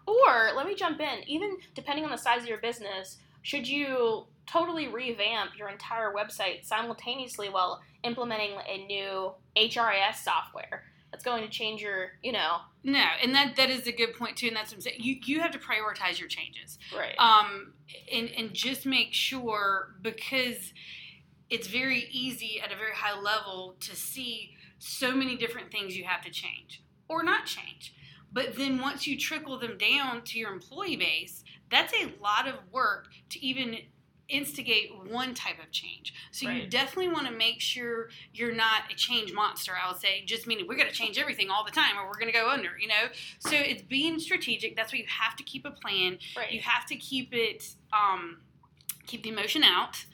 Or 0.07 0.52
let 0.57 0.66
me 0.66 0.75
jump 0.75 0.99
in. 1.00 1.23
Even 1.28 1.59
depending 1.75 2.04
on 2.04 2.11
the 2.11 2.16
size 2.19 2.42
of 2.42 2.49
your 2.49 2.59
business, 2.59 3.19
should 3.42 3.69
you 3.69 4.26
totally 4.47 4.88
revamp 4.88 5.57
your 5.57 5.69
entire 5.69 6.12
website 6.12 6.64
simultaneously 6.64 7.49
while 7.49 7.80
implementing 8.02 8.59
a 8.66 8.87
new 8.87 9.33
HRIS 9.57 10.16
software 10.25 10.85
that's 11.21 11.37
going 11.37 11.43
to 11.49 11.50
change 11.50 11.83
your, 11.83 12.12
you 12.23 12.33
know, 12.33 12.59
No, 12.83 13.05
and 13.23 13.35
that 13.35 13.57
that 13.57 13.71
is 13.71 13.87
a 13.87 13.93
good 13.93 14.15
point 14.15 14.37
too, 14.37 14.49
and 14.49 14.57
that's 14.57 14.71
what 14.71 14.77
I'm 14.77 14.81
saying. 14.81 14.97
You 15.00 15.17
you 15.25 15.41
have 15.41 15.50
to 15.53 15.59
prioritize 15.59 16.19
your 16.19 16.29
changes, 16.29 16.79
right? 16.97 17.15
um, 17.19 17.75
and 18.12 18.31
and 18.37 18.55
just 18.55 18.87
make 18.87 19.12
sure 19.12 19.95
because 20.03 20.73
it's 21.50 21.67
very 21.67 22.09
easy 22.11 22.61
at 22.65 22.73
a 22.73 22.77
very 22.77 22.95
high 22.95 23.19
level 23.19 23.77
to 23.81 23.95
see 23.95 24.57
so 24.79 25.15
many 25.15 25.37
different 25.37 25.71
things 25.71 25.97
you 25.97 26.05
have 26.05 26.23
to 26.23 26.31
change 26.31 26.83
or 27.09 27.23
not 27.23 27.45
change. 27.45 27.95
But 28.33 28.57
then 28.57 28.81
once 28.81 29.07
you 29.07 29.19
trickle 29.19 29.59
them 29.59 29.77
down 29.77 30.23
to 30.27 30.39
your 30.39 30.53
employee 30.53 30.97
base, 30.97 31.43
that's 31.71 31.93
a 31.93 32.12
lot 32.23 32.47
of 32.47 32.55
work 32.71 33.09
to 33.31 33.45
even 33.45 33.79
instigate 34.31 34.91
one 35.09 35.35
type 35.35 35.59
of 35.63 35.71
change. 35.71 36.15
So 36.31 36.49
you 36.49 36.67
definitely 36.67 37.09
want 37.13 37.27
to 37.27 37.33
make 37.33 37.61
sure 37.61 38.09
you're 38.33 38.55
not 38.55 38.83
a 38.91 38.95
change 38.95 39.33
monster. 39.33 39.73
I 39.73 39.91
would 39.91 40.01
say, 40.01 40.25
just 40.25 40.47
meaning 40.47 40.67
we're 40.69 40.77
going 40.77 40.89
to 40.89 40.95
change 40.95 41.19
everything 41.19 41.51
all 41.51 41.65
the 41.65 41.71
time, 41.71 41.99
or 41.99 42.07
we're 42.07 42.19
going 42.19 42.33
to 42.33 42.39
go 42.39 42.49
under. 42.49 42.71
You 42.79 42.89
know, 42.89 43.09
so 43.39 43.53
it's 43.53 43.83
being 43.83 44.19
strategic. 44.19 44.77
That's 44.77 44.93
why 44.93 44.99
you 45.01 45.07
have 45.09 45.37
to 45.37 45.43
keep 45.43 45.65
a 45.67 45.71
plan. 45.71 46.19
Right. 46.37 46.53
You 46.53 46.61
have 46.61 46.87
to 46.87 46.97
keep 46.97 47.31
it, 47.33 47.75
um, 47.93 48.39
keep 49.07 49.23
the 49.23 49.31
emotion 49.31 49.63
out, 49.65 50.05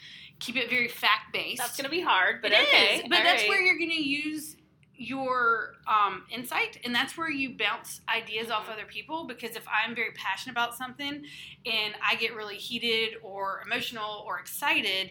keep 0.40 0.56
it 0.56 0.70
very 0.70 0.88
fact 0.88 1.32
based. 1.32 1.58
That's 1.58 1.76
gonna 1.76 1.88
be 1.88 2.00
hard, 2.00 2.42
but 2.42 2.52
It 2.52 2.62
okay. 2.62 2.96
is, 2.96 3.02
but 3.08 3.18
all 3.18 3.24
that's 3.24 3.42
right. 3.42 3.48
where 3.48 3.62
you're 3.62 3.78
going 3.78 3.90
to 3.90 4.02
use 4.02 4.55
your 4.98 5.74
um, 5.86 6.24
insight, 6.30 6.78
and 6.84 6.94
that's 6.94 7.16
where 7.16 7.30
you 7.30 7.56
bounce 7.56 8.00
ideas 8.08 8.50
off 8.50 8.68
other 8.70 8.84
people. 8.86 9.24
Because 9.24 9.56
if 9.56 9.64
I'm 9.68 9.94
very 9.94 10.12
passionate 10.12 10.52
about 10.52 10.76
something 10.76 11.24
and 11.64 11.94
I 12.06 12.14
get 12.16 12.34
really 12.34 12.56
heated 12.56 13.16
or 13.22 13.62
emotional 13.64 14.24
or 14.26 14.38
excited, 14.38 15.10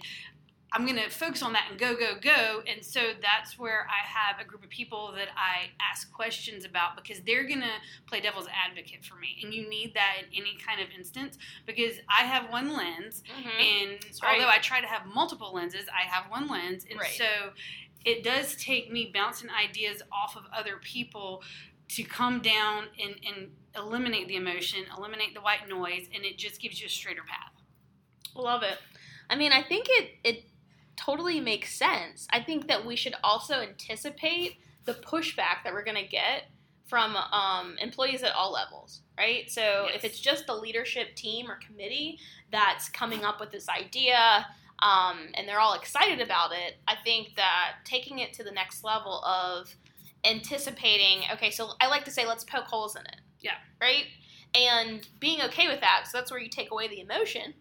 I'm 0.72 0.84
going 0.86 0.98
to 0.98 1.10
focus 1.10 1.42
on 1.42 1.54
that 1.54 1.68
and 1.70 1.80
go, 1.80 1.96
go, 1.96 2.16
go. 2.20 2.62
And 2.68 2.84
so 2.84 3.00
that's 3.22 3.58
where 3.58 3.88
I 3.90 4.06
have 4.06 4.42
a 4.42 4.50
group 4.50 4.62
of 4.62 4.70
people 4.70 5.14
that 5.16 5.30
I 5.38 5.70
ask 5.80 6.12
questions 6.12 6.66
about 6.66 6.98
because 6.98 7.22
they're 7.22 7.46
going 7.48 7.62
to 7.62 7.70
play 8.08 8.20
devil's 8.20 8.48
advocate 8.68 9.06
for 9.06 9.16
me. 9.16 9.38
And 9.42 9.54
you 9.54 9.70
need 9.70 9.94
that 9.94 10.16
in 10.20 10.26
any 10.42 10.58
kind 10.58 10.82
of 10.82 10.88
instance 10.98 11.38
because 11.66 11.94
I 12.10 12.24
have 12.24 12.50
one 12.50 12.74
lens 12.76 13.24
Mhm. 13.40 13.46
and 13.46 14.06
right. 14.22 14.34
although 14.34 14.50
I 14.50 14.58
try 14.58 14.82
to 14.82 14.88
have 14.88 15.06
multiple 15.06 15.54
lenses, 15.54 15.86
I 15.88 16.04
have 16.10 16.30
one 16.30 16.48
lens, 16.50 16.86
and 16.90 17.00
Right. 17.00 17.12
so 17.12 17.54
it 18.06 18.24
does 18.24 18.56
take 18.56 18.92
me 18.92 19.12
bouncing 19.14 19.50
ideas 19.50 20.02
off 20.12 20.36
of 20.36 20.44
other 20.54 20.78
people 20.82 21.44
to 21.90 22.04
come 22.04 22.42
down 22.42 22.86
and, 23.04 23.16
and 23.28 23.52
eliminate 23.76 24.28
the 24.28 24.36
emotion, 24.36 24.80
eliminate 24.98 25.34
the 25.34 25.42
white 25.42 25.68
noise, 25.68 26.08
and 26.14 26.24
it 26.24 26.38
just 26.38 26.62
gives 26.62 26.80
you 26.80 26.88
a 26.88 26.90
straighter 26.90 27.22
path. 27.28 27.52
Love 28.36 28.64
it. 28.64 28.78
I 29.30 29.36
mean, 29.36 29.52
I 29.52 29.62
think 29.64 29.88
it 29.90 30.12
it 30.24 30.44
totally 30.96 31.40
makes 31.40 31.76
sense. 31.78 32.28
I 32.32 32.42
think 32.42 32.68
that 32.68 32.86
we 32.86 32.96
should 32.96 33.16
also 33.24 33.56
anticipate 33.56 34.58
the 34.86 34.94
pushback 34.94 35.64
that 35.64 35.74
we're 35.74 35.84
going 35.84 36.02
to 36.04 36.08
get 36.10 36.44
from 36.88 37.16
um, 37.16 37.76
employees 37.80 38.22
at 38.24 38.34
all 38.34 38.52
levels, 38.52 39.02
right? 39.18 39.50
So 39.50 39.88
Yes. 39.88 39.96
if 39.96 40.04
it's 40.06 40.20
just 40.20 40.46
the 40.46 40.54
leadership 40.54 41.16
team 41.16 41.50
or 41.50 41.56
committee 41.58 42.20
that's 42.52 42.90
coming 42.90 43.24
up 43.24 43.40
with 43.40 43.52
this 43.52 43.68
idea 43.68 44.46
um, 44.80 45.30
and 45.36 45.48
they're 45.48 45.60
all 45.60 45.74
excited 45.74 46.22
about 46.22 46.52
it, 46.52 46.76
I 46.88 46.96
think 47.04 47.36
that 47.36 47.76
taking 47.86 48.20
it 48.20 48.34
to 48.34 48.44
the 48.44 48.52
next 48.52 48.84
level 48.84 49.24
of 49.24 49.76
anticipating, 50.26 51.24
okay, 51.34 51.52
so 51.52 51.72
I 51.80 51.88
like 51.88 52.04
to 52.06 52.12
say, 52.12 52.26
let's 52.26 52.44
poke 52.44 52.66
holes 52.66 52.96
in 52.96 53.04
it. 53.04 53.22
Yeah. 53.40 53.56
Right? 53.80 54.06
And 54.54 55.08
being 55.20 55.42
okay 55.44 55.68
with 55.68 55.82
that. 55.82 56.06
So 56.10 56.18
that's 56.18 56.32
where 56.32 56.40
you 56.40 56.50
take 56.50 56.72
away 56.72 56.88
the 56.88 57.00
emotion 57.02 57.54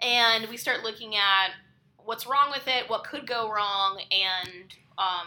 and 0.00 0.48
we 0.48 0.56
start 0.56 0.82
looking 0.82 1.16
at 1.16 1.50
what's 1.96 2.26
wrong 2.26 2.50
with 2.50 2.66
it, 2.66 2.88
what 2.88 3.04
could 3.04 3.26
go 3.26 3.50
wrong, 3.52 4.00
and 4.10 4.74
um, 4.96 5.26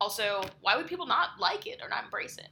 also 0.00 0.42
why 0.60 0.76
would 0.76 0.86
people 0.86 1.06
not 1.06 1.30
like 1.40 1.66
it 1.66 1.80
or 1.82 1.88
not 1.88 2.04
embrace 2.04 2.36
it? 2.36 2.48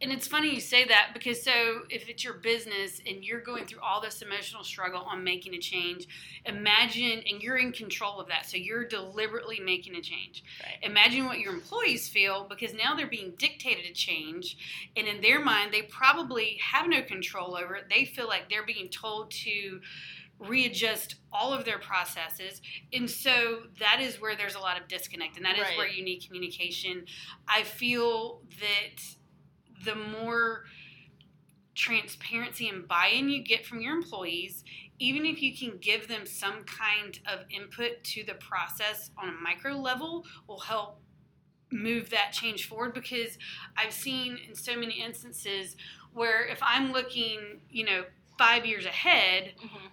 And 0.00 0.12
it's 0.12 0.26
funny 0.26 0.52
you 0.54 0.60
say 0.60 0.84
that 0.86 1.10
because 1.14 1.42
so 1.42 1.82
if 1.88 2.08
it's 2.08 2.24
your 2.24 2.34
business 2.34 3.00
and 3.06 3.24
you're 3.24 3.40
going 3.40 3.64
through 3.64 3.80
all 3.80 4.00
this 4.00 4.20
emotional 4.22 4.64
struggle 4.64 5.00
on 5.00 5.22
making 5.24 5.54
a 5.54 5.58
change, 5.58 6.06
imagine 6.44 7.22
and 7.30 7.40
you're 7.40 7.56
in 7.56 7.72
control 7.72 8.20
of 8.20 8.28
that. 8.28 8.44
So 8.46 8.56
you're 8.56 8.84
deliberately 8.84 9.60
making 9.60 9.94
a 9.94 10.02
change. 10.02 10.42
Right. 10.62 10.78
Imagine 10.82 11.26
what 11.26 11.38
your 11.38 11.54
employees 11.54 12.08
feel 12.08 12.46
because 12.48 12.74
now 12.74 12.94
they're 12.94 13.06
being 13.06 13.34
dictated 13.38 13.86
a 13.86 13.94
change 13.94 14.56
and 14.96 15.06
in 15.06 15.20
their 15.22 15.40
mind 15.40 15.72
they 15.72 15.82
probably 15.82 16.58
have 16.62 16.88
no 16.88 17.02
control 17.02 17.56
over 17.56 17.76
it. 17.76 17.84
They 17.88 18.04
feel 18.04 18.26
like 18.26 18.50
they're 18.50 18.66
being 18.66 18.88
told 18.88 19.30
to 19.30 19.80
readjust 20.40 21.14
all 21.32 21.52
of 21.52 21.64
their 21.64 21.78
processes 21.78 22.60
and 22.92 23.08
so 23.08 23.62
that 23.78 24.00
is 24.00 24.20
where 24.20 24.34
there's 24.34 24.56
a 24.56 24.58
lot 24.58 24.78
of 24.78 24.88
disconnect 24.88 25.36
and 25.36 25.46
that 25.46 25.54
is 25.54 25.62
Right. 25.62 25.78
where 25.78 25.88
you 25.88 26.04
need 26.04 26.18
communication 26.26 27.04
i 27.46 27.62
feel 27.62 28.40
that 28.60 29.00
the 29.84 29.94
more 29.94 30.64
transparency 31.74 32.68
and 32.68 32.86
buy-in 32.86 33.28
you 33.28 33.42
get 33.42 33.66
from 33.66 33.80
your 33.80 33.96
employees 33.96 34.62
even 35.00 35.26
if 35.26 35.42
you 35.42 35.56
can 35.56 35.76
give 35.80 36.06
them 36.06 36.24
some 36.24 36.62
kind 36.64 37.18
of 37.26 37.40
input 37.50 38.02
to 38.04 38.22
the 38.24 38.34
process 38.34 39.10
on 39.20 39.28
a 39.28 39.32
micro 39.32 39.72
level 39.72 40.24
will 40.46 40.60
help 40.60 41.00
move 41.72 42.10
that 42.10 42.30
change 42.32 42.68
forward 42.68 42.94
because 42.94 43.38
i've 43.76 43.92
seen 43.92 44.38
in 44.48 44.54
so 44.54 44.76
many 44.76 45.02
instances 45.02 45.76
where 46.12 46.46
if 46.46 46.60
i'm 46.62 46.92
looking 46.92 47.60
you 47.70 47.84
know 47.84 48.04
five 48.38 48.64
years 48.64 48.86
ahead 48.86 49.52
Mm-hmm. 49.58 49.86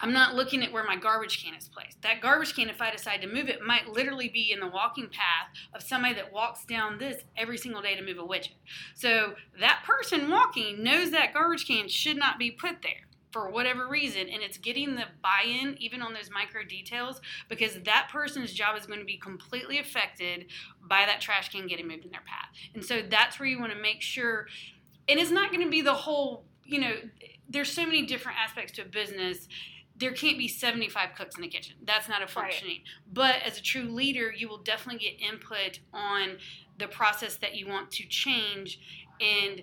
I'm 0.00 0.12
not 0.12 0.34
looking 0.34 0.62
at 0.62 0.72
where 0.72 0.84
my 0.84 0.96
garbage 0.96 1.44
can 1.44 1.54
is 1.54 1.68
placed. 1.68 2.00
That 2.02 2.20
garbage 2.20 2.54
can, 2.54 2.68
if 2.68 2.80
I 2.80 2.90
decide 2.90 3.20
to 3.22 3.28
move 3.28 3.48
it, 3.48 3.62
might 3.62 3.88
literally 3.88 4.28
be 4.28 4.50
in 4.52 4.60
the 4.60 4.66
walking 4.66 5.08
path 5.08 5.48
of 5.74 5.82
somebody 5.82 6.14
that 6.14 6.32
walks 6.32 6.64
down 6.64 6.98
this 6.98 7.22
every 7.36 7.58
single 7.58 7.82
day 7.82 7.94
to 7.94 8.02
move 8.02 8.18
a 8.18 8.26
widget. 8.26 8.54
So 8.94 9.34
that 9.58 9.82
person 9.86 10.30
walking 10.30 10.82
knows 10.82 11.10
that 11.10 11.34
garbage 11.34 11.66
can 11.66 11.88
should 11.88 12.16
not 12.16 12.38
be 12.38 12.50
put 12.50 12.82
there 12.82 13.06
for 13.32 13.48
whatever 13.48 13.86
reason, 13.86 14.28
and 14.28 14.42
it's 14.42 14.58
getting 14.58 14.96
the 14.96 15.04
buy 15.22 15.44
in 15.46 15.76
even 15.80 16.02
on 16.02 16.12
those 16.12 16.30
micro 16.32 16.64
details 16.64 17.20
because 17.48 17.78
that 17.84 18.08
person's 18.10 18.52
job 18.52 18.76
is 18.76 18.86
going 18.86 18.98
to 18.98 19.04
be 19.04 19.16
completely 19.16 19.78
affected 19.78 20.46
by 20.82 21.04
that 21.06 21.20
trash 21.20 21.48
can 21.50 21.68
getting 21.68 21.86
moved 21.86 22.04
in 22.04 22.10
their 22.10 22.24
path. 22.26 22.48
And 22.74 22.84
so 22.84 23.02
that's 23.08 23.38
where 23.38 23.48
you 23.48 23.60
want 23.60 23.72
to 23.72 23.78
make 23.78 24.02
sure, 24.02 24.46
and 25.08 25.20
it's 25.20 25.30
not 25.30 25.52
going 25.52 25.62
to 25.64 25.70
be 25.70 25.80
the 25.80 25.94
whole, 25.94 26.44
you 26.64 26.80
know, 26.80 26.94
there's 27.48 27.70
so 27.70 27.84
many 27.84 28.04
different 28.04 28.38
aspects 28.38 28.72
to 28.72 28.82
a 28.82 28.86
business 28.86 29.46
there 30.00 30.12
can't 30.12 30.38
be 30.38 30.48
75 30.48 31.10
cooks 31.14 31.36
in 31.36 31.42
the 31.42 31.48
kitchen. 31.48 31.76
That's 31.84 32.08
not 32.08 32.22
a 32.22 32.26
functioning. 32.26 32.80
But 33.12 33.36
as 33.44 33.58
a 33.58 33.62
true 33.62 33.84
leader, 33.84 34.32
you 34.32 34.48
will 34.48 34.58
definitely 34.58 34.98
get 34.98 35.20
input 35.20 35.80
on 35.92 36.38
the 36.78 36.88
process 36.88 37.36
that 37.36 37.54
you 37.54 37.68
want 37.68 37.90
to 37.92 38.06
change 38.08 38.80
and 39.20 39.62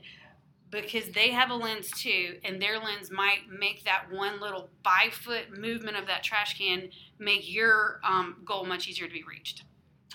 because 0.69 1.09
they 1.09 1.29
have 1.29 1.49
a 1.49 1.55
lens 1.55 1.89
too 1.91 2.37
and 2.43 2.61
their 2.61 2.77
lens 2.77 3.09
might 3.09 3.49
make 3.49 3.85
that 3.85 4.05
one 4.11 4.39
little 4.39 4.69
five 4.83 5.13
foot 5.13 5.57
movement 5.57 5.97
of 5.97 6.05
that 6.05 6.23
trash 6.23 6.57
can 6.57 6.89
make 7.17 7.51
your 7.51 7.99
um, 8.03 8.35
goal 8.45 8.65
much 8.65 8.87
easier 8.87 9.07
to 9.07 9.13
be 9.13 9.23
reached 9.23 9.63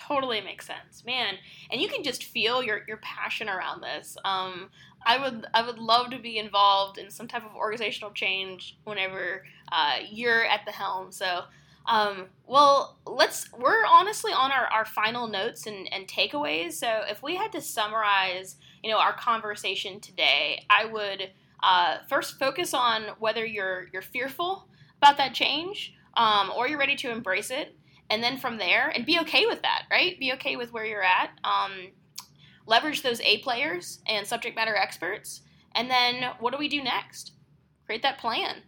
Totally 0.07 0.41
makes 0.41 0.65
sense, 0.65 1.05
man. 1.05 1.35
And 1.71 1.81
you 1.81 1.87
can 1.87 2.03
just 2.03 2.25
feel 2.25 2.61
your, 2.61 2.81
your 2.87 2.97
passion 2.97 3.47
around 3.47 3.81
this. 3.81 4.17
Um, 4.25 4.69
I 5.05 5.17
would 5.19 5.45
I 5.53 5.65
would 5.65 5.79
love 5.79 6.09
to 6.11 6.19
be 6.19 6.37
involved 6.37 6.97
in 6.97 7.09
some 7.09 7.27
type 7.27 7.45
of 7.45 7.55
organizational 7.55 8.11
change 8.11 8.77
whenever 8.83 9.45
uh, 9.71 9.97
you're 10.09 10.45
at 10.45 10.65
the 10.65 10.71
helm. 10.71 11.11
So, 11.11 11.43
um, 11.85 12.27
well, 12.47 12.97
let's 13.05 13.51
we're 13.53 13.85
honestly 13.85 14.31
on 14.31 14.51
our, 14.51 14.65
our 14.67 14.85
final 14.85 15.27
notes 15.27 15.67
and, 15.67 15.91
and 15.93 16.07
takeaways. 16.07 16.73
So, 16.73 17.01
if 17.09 17.21
we 17.23 17.35
had 17.35 17.51
to 17.53 17.61
summarize, 17.61 18.57
you 18.83 18.91
know, 18.91 18.99
our 18.99 19.13
conversation 19.13 19.99
today, 19.99 20.65
I 20.69 20.85
would 20.85 21.31
uh, 21.63 21.97
first 22.09 22.37
focus 22.37 22.73
on 22.73 23.03
whether 23.19 23.45
you're 23.45 23.87
you're 23.93 24.01
fearful 24.01 24.67
about 24.97 25.17
that 25.17 25.33
change 25.33 25.93
um, 26.15 26.51
or 26.55 26.67
you're 26.67 26.79
ready 26.79 26.95
to 26.95 27.09
embrace 27.09 27.49
it 27.49 27.75
and 28.09 28.21
then 28.21 28.37
from 28.37 28.57
there 28.57 28.89
and 28.89 29.05
be 29.05 29.19
okay 29.19 29.45
with 29.45 29.61
that 29.61 29.83
right 29.89 30.19
be 30.19 30.33
okay 30.33 30.55
with 30.55 30.71
where 30.73 30.85
you're 30.85 31.03
at 31.03 31.31
um, 31.43 31.89
leverage 32.65 33.01
those 33.01 33.21
a 33.21 33.39
players 33.39 33.99
and 34.07 34.25
subject 34.25 34.55
matter 34.55 34.75
experts 34.75 35.41
and 35.75 35.89
then 35.89 36.31
what 36.39 36.51
do 36.51 36.59
we 36.59 36.69
do 36.69 36.83
next? 36.83 37.33
Create 37.85 38.01
that 38.03 38.19
plan 38.19 38.63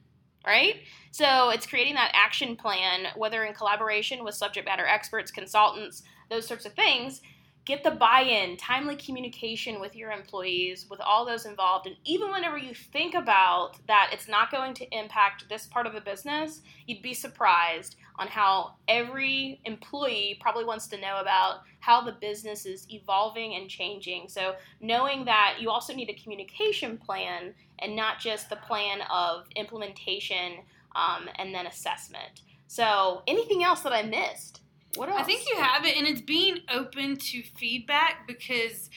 right? 0.46 0.76
So 1.12 1.50
it's 1.50 1.66
creating 1.66 1.96
that 1.96 2.12
action 2.14 2.56
plan 2.56 3.08
whether 3.16 3.44
in 3.44 3.54
collaboration 3.54 4.24
with 4.24 4.36
subject 4.36 4.68
matter 4.68 4.86
experts 4.86 5.32
consultants 5.32 6.04
those 6.30 6.48
sorts 6.48 6.66
of 6.66 6.74
things. 6.74 7.22
Get 7.66 7.84
the 7.84 7.92
buy-in 7.92 8.58
timely 8.58 8.96
communication 8.96 9.82
with 9.82 9.96
your 9.96 10.12
employees 10.12 10.86
with 10.88 11.02
all 11.02 11.26
those 11.26 11.48
involved. 11.48 11.88
And 11.88 11.96
even 12.06 12.32
whenever 12.32 12.60
you 12.60 12.76
think 12.76 13.16
about 13.16 13.74
that 13.88 14.12
it's 14.14 14.28
not 14.28 14.52
going 14.52 14.76
to 14.76 14.98
impact 14.98 15.50
this 15.50 15.66
part 15.66 15.88
of 15.88 15.94
the 15.94 16.02
business 16.02 16.62
you'd 16.86 17.02
be 17.02 17.14
surprised 17.14 17.96
on 18.18 18.28
how 18.28 18.76
every 18.88 19.60
employee 19.66 20.38
probably 20.42 20.66
wants 20.66 20.88
to 20.88 21.00
know 21.00 21.20
about 21.20 21.62
how 21.80 22.02
the 22.02 22.14
business 22.14 22.66
is 22.66 22.88
evolving 22.90 23.56
and 23.56 23.70
changing. 23.70 24.28
So 24.28 24.56
knowing 24.82 25.26
that 25.26 25.58
you 25.60 25.70
also 25.70 25.94
need 25.94 26.10
a 26.10 26.14
communication 26.14 26.98
plan 26.98 27.54
and 27.80 27.96
not 27.96 28.20
just 28.20 28.50
the 28.50 28.56
plan 28.56 29.02
of 29.12 29.46
implementation 29.56 30.60
um, 30.96 31.30
and 31.38 31.54
then 31.54 31.68
assessment. 31.68 32.42
So 32.68 33.22
anything 33.28 33.64
else 33.64 33.82
that 33.82 33.94
i 33.94 34.02
missed? 34.02 34.62
What 34.96 35.10
else 35.10 35.22
I 35.22 35.24
think 35.24 35.48
you 35.50 35.58
have 35.58 35.86
it, 35.86 35.98
and 35.98 36.08
it's 36.08 36.22
being 36.22 36.60
open 36.74 37.18
to 37.18 37.44
feedback 37.58 38.26
because 38.28 38.90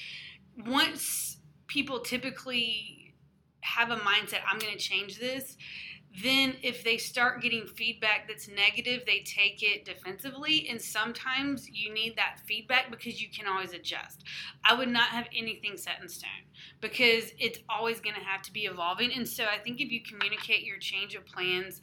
once 0.64 1.38
people 1.66 2.00
typically 2.00 3.14
have 3.60 3.90
a 3.90 3.96
mindset, 3.96 4.40
I'm 4.50 4.58
going 4.58 4.72
to 4.72 4.78
change 4.78 5.18
this, 5.18 5.56
then 6.22 6.56
if 6.62 6.82
they 6.82 6.96
start 6.96 7.42
getting 7.42 7.66
feedback 7.66 8.26
that's 8.26 8.48
negative, 8.48 9.02
they 9.06 9.20
take 9.20 9.62
it 9.62 9.84
defensively. 9.84 10.66
And 10.68 10.80
sometimes 10.80 11.68
you 11.68 11.92
need 11.92 12.16
that 12.16 12.40
feedback 12.46 12.90
because 12.90 13.22
you 13.22 13.28
can 13.30 13.46
always 13.46 13.72
adjust. 13.72 14.24
I 14.64 14.74
would 14.74 14.88
not 14.88 15.10
have 15.10 15.28
anything 15.36 15.76
set 15.76 16.00
in 16.02 16.08
stone 16.08 16.30
because 16.80 17.32
it's 17.38 17.60
always 17.68 18.00
going 18.00 18.16
to 18.16 18.22
have 18.22 18.42
to 18.42 18.52
be 18.52 18.64
evolving. 18.64 19.12
And 19.12 19.28
so 19.28 19.44
I 19.44 19.58
think 19.58 19.80
if 19.80 19.92
you 19.92 20.00
communicate 20.02 20.64
your 20.64 20.78
change 20.78 21.14
of 21.14 21.24
plans, 21.26 21.80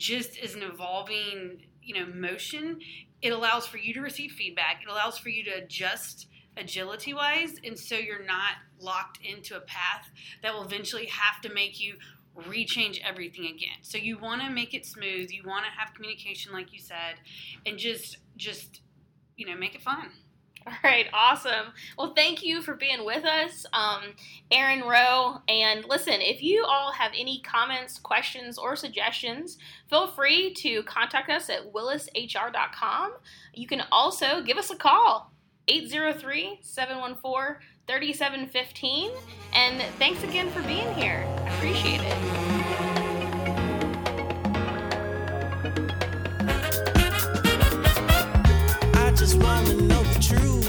just 0.00 0.38
as 0.38 0.54
an 0.54 0.62
evolving, 0.62 1.62
you 1.82 1.94
know, 1.94 2.06
motion. 2.12 2.80
It 3.22 3.30
allows 3.30 3.66
for 3.66 3.76
you 3.76 3.92
to 3.94 4.00
receive 4.00 4.32
feedback. 4.32 4.82
It 4.82 4.90
allows 4.90 5.18
for 5.18 5.28
you 5.28 5.44
to 5.44 5.50
adjust 5.50 6.26
agility 6.56 7.14
wise, 7.14 7.56
and 7.64 7.78
so 7.78 7.96
you're 7.96 8.24
not 8.24 8.54
locked 8.80 9.18
into 9.22 9.56
a 9.56 9.60
path 9.60 10.10
that 10.42 10.52
will 10.52 10.64
eventually 10.64 11.06
have 11.06 11.40
to 11.42 11.52
make 11.52 11.78
you 11.80 11.96
rechange 12.40 13.00
everything 13.06 13.46
again. 13.46 13.78
So 13.82 13.98
you 13.98 14.18
want 14.18 14.42
to 14.42 14.50
make 14.50 14.74
it 14.74 14.86
smooth. 14.86 15.30
You 15.30 15.42
want 15.46 15.64
to 15.64 15.70
have 15.70 15.94
communication, 15.94 16.52
like 16.52 16.72
you 16.72 16.78
said, 16.78 17.16
and 17.66 17.78
just 17.78 18.18
just 18.36 18.80
you 19.36 19.46
know 19.46 19.56
make 19.56 19.74
it 19.74 19.82
fun. 19.82 20.10
All 20.66 20.74
right, 20.84 21.06
awesome. 21.12 21.72
Well, 21.96 22.12
thank 22.14 22.42
you 22.42 22.60
for 22.60 22.74
being 22.74 23.04
with 23.04 23.24
us, 23.24 23.64
um, 23.72 24.14
Erin 24.50 24.82
Rowe. 24.82 25.38
And 25.48 25.84
listen, 25.86 26.20
if 26.20 26.42
you 26.42 26.64
all 26.68 26.92
have 26.92 27.12
any 27.18 27.40
comments, 27.40 27.98
questions, 27.98 28.58
or 28.58 28.76
suggestions, 28.76 29.56
feel 29.88 30.08
free 30.08 30.52
to 30.54 30.82
contact 30.82 31.30
us 31.30 31.48
at 31.48 31.72
willishr.com. 31.72 33.12
You 33.54 33.66
can 33.66 33.82
also 33.90 34.42
give 34.42 34.58
us 34.58 34.70
a 34.70 34.76
call, 34.76 35.32
803 35.66 36.58
714 36.62 37.56
3715. 37.90 39.10
And 39.52 39.82
thanks 39.98 40.22
again 40.22 40.48
for 40.50 40.62
being 40.62 40.94
here. 40.94 41.26
I 41.44 41.56
appreciate 41.56 42.00
it. 42.00 42.60
just 49.16 49.36
wanna 49.42 49.74
know 49.74 50.02
the 50.02 50.18
truth. 50.18 50.59